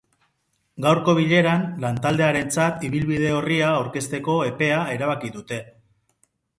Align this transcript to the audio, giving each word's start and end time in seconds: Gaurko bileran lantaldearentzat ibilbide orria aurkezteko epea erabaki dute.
Gaurko 0.85 1.13
bileran 1.19 1.67
lantaldearentzat 1.83 2.87
ibilbide 2.89 3.31
orria 3.43 3.71
aurkezteko 3.77 4.43
epea 4.51 4.85
erabaki 4.99 5.37
dute. 5.41 5.67